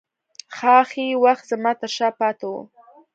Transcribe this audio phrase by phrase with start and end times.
[0.55, 2.55] ښايي وخت زما ترشا پاته و